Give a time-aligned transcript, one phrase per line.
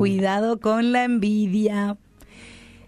[0.00, 1.98] Cuidado con la envidia.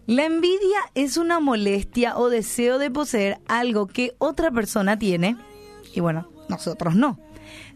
[0.06, 5.36] La envidia es una molestia o deseo de poseer algo que otra persona tiene
[5.92, 7.20] y bueno, nosotros no,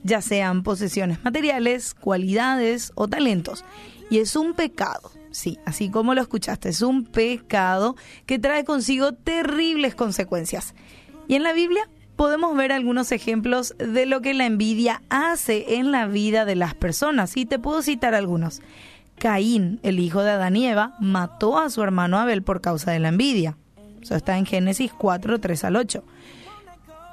[0.02, 3.62] ya sean posesiones materiales, cualidades o talentos.
[4.08, 7.94] Y es un pecado, sí, así como lo escuchaste, es un pecado
[8.24, 10.74] que trae consigo terribles consecuencias.
[11.28, 15.92] Y en la Biblia podemos ver algunos ejemplos de lo que la envidia hace en
[15.92, 17.36] la vida de las personas.
[17.36, 18.62] Y te puedo citar algunos.
[19.18, 22.98] Caín, el hijo de Adán y Eva, mató a su hermano Abel por causa de
[22.98, 23.56] la envidia.
[24.00, 26.04] Eso está en Génesis 4, 3 al 8.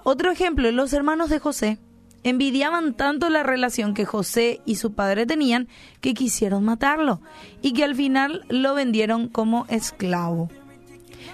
[0.03, 1.79] Otro ejemplo, los hermanos de José
[2.23, 5.67] envidiaban tanto la relación que José y su padre tenían
[6.01, 7.21] que quisieron matarlo
[7.61, 10.49] y que al final lo vendieron como esclavo.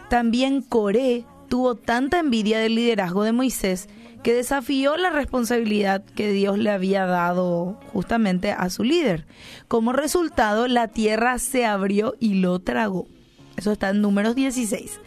[0.09, 3.89] También Coré tuvo tanta envidia del liderazgo de Moisés
[4.23, 9.25] que desafió la responsabilidad que Dios le había dado justamente a su líder.
[9.67, 13.07] Como resultado, la tierra se abrió y lo tragó.
[13.55, 14.99] Eso está en números 16.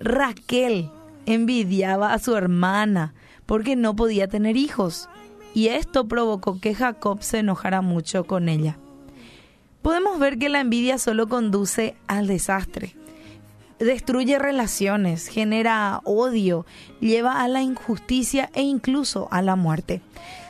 [0.00, 0.90] Raquel
[1.26, 3.14] envidiaba a su hermana
[3.46, 5.08] porque no podía tener hijos
[5.54, 8.78] y esto provocó que Jacob se enojara mucho con ella.
[9.82, 12.96] Podemos ver que la envidia solo conduce al desastre.
[13.78, 16.64] Destruye relaciones, genera odio,
[17.00, 20.00] lleva a la injusticia e incluso a la muerte.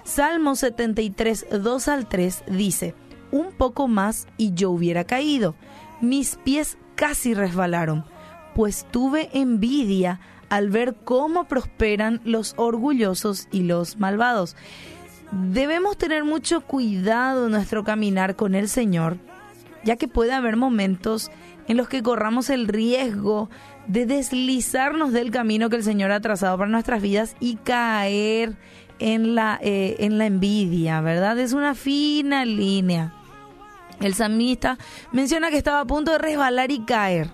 [0.04, 2.94] Salmo 73, 2 al 3 dice,
[3.32, 5.56] un poco más y yo hubiera caído,
[6.00, 8.04] mis pies casi resbalaron,
[8.54, 14.54] pues tuve envidia al ver cómo prosperan los orgullosos y los malvados.
[15.32, 19.18] Debemos tener mucho cuidado en nuestro caminar con el Señor,
[19.84, 21.30] ya que puede haber momentos
[21.68, 23.50] en los que corramos el riesgo
[23.86, 28.56] de deslizarnos del camino que el Señor ha trazado para nuestras vidas y caer
[28.98, 31.38] en la, eh, en la envidia, ¿verdad?
[31.38, 33.12] Es una fina línea.
[34.00, 34.78] El salmista
[35.12, 37.30] menciona que estaba a punto de resbalar y caer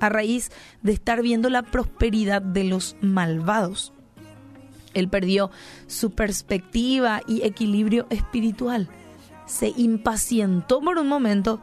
[0.00, 0.50] a raíz
[0.82, 3.92] de estar viendo la prosperidad de los malvados.
[4.94, 5.50] Él perdió
[5.86, 8.88] su perspectiva y equilibrio espiritual.
[9.46, 11.60] Se impacientó por un momento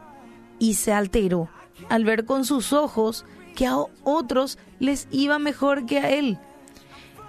[0.60, 1.48] y se alteró
[1.88, 3.24] al ver con sus ojos
[3.54, 6.38] que a otros les iba mejor que a él.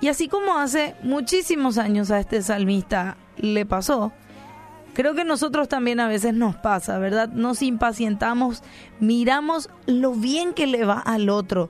[0.02, 4.12] Y así como hace muchísimos años a este salmista le pasó,
[4.96, 7.28] Creo que nosotros también a veces nos pasa, ¿verdad?
[7.28, 8.64] Nos impacientamos,
[9.02, 11.70] miramos lo bien que le va al otro.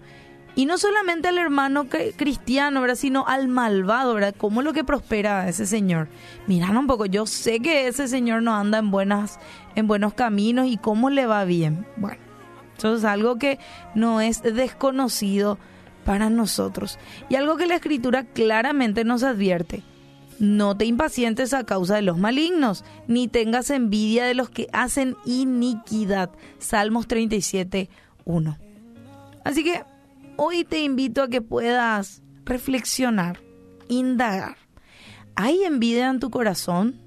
[0.53, 2.95] Y no solamente al hermano cristiano, ¿verdad?
[2.95, 4.35] Sino al malvado, ¿verdad?
[4.37, 6.07] ¿Cómo es lo que prospera ese señor?
[6.45, 9.39] Miran un poco, yo sé que ese señor no anda en, buenas,
[9.73, 11.87] en buenos caminos y cómo le va bien.
[11.97, 12.21] Bueno,
[12.77, 13.59] eso es algo que
[13.93, 15.57] no es desconocido
[16.03, 16.99] para nosotros.
[17.29, 19.83] Y algo que la escritura claramente nos advierte
[20.39, 25.15] no te impacientes a causa de los malignos, ni tengas envidia de los que hacen
[25.25, 26.31] iniquidad.
[26.59, 27.89] Salmos 37,
[28.25, 28.57] 1.
[29.43, 29.83] Así que
[30.37, 33.39] hoy te invito a que puedas reflexionar,
[33.87, 34.57] indagar.
[35.35, 37.01] ¿Hay envidia en tu corazón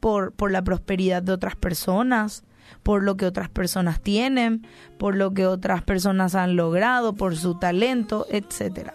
[0.00, 2.44] por, por la prosperidad de otras personas?
[2.82, 4.66] Por lo que otras personas tienen,
[4.98, 8.92] por lo que otras personas han logrado, por su talento, etc.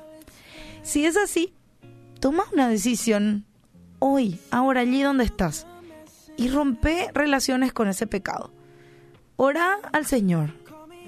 [0.81, 1.53] Si es así,
[2.19, 3.45] toma una decisión
[3.99, 5.67] hoy, ahora, allí donde estás,
[6.37, 8.51] y rompe relaciones con ese pecado.
[9.37, 10.51] Ora al Señor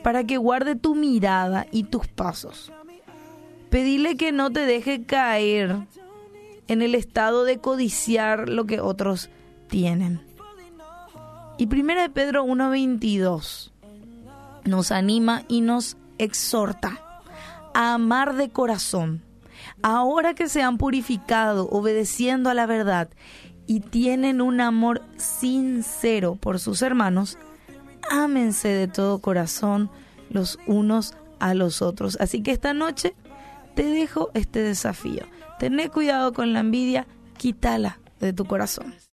[0.03, 2.71] para que guarde tu mirada y tus pasos.
[3.69, 5.79] Pedile que no te deje caer
[6.67, 9.29] en el estado de codiciar lo que otros
[9.67, 10.21] tienen.
[11.57, 13.71] Y 1 de Pedro 1.22
[14.65, 16.99] nos anima y nos exhorta
[17.73, 19.23] a amar de corazón
[19.81, 23.09] ahora que se han purificado obedeciendo a la verdad
[23.65, 27.37] y tienen un amor sincero por sus hermanos,
[28.09, 29.89] ámense de todo corazón
[30.29, 32.17] los unos a los otros.
[32.19, 33.15] Así que esta noche
[33.75, 35.23] te dejo este desafío.
[35.59, 37.07] Tené cuidado con la envidia,
[37.37, 38.95] quítala de tu corazón.